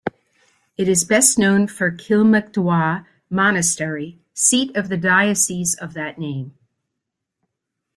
It 0.77 0.87
is 0.87 1.03
best 1.03 1.37
known 1.37 1.67
for 1.67 1.91
Kilmacduagh 1.91 3.05
monastery, 3.29 4.17
seat 4.33 4.75
of 4.75 4.89
the 4.89 4.97
Diocese 4.97 5.75
of 5.75 5.93
that 5.93 6.17
name. 6.17 6.55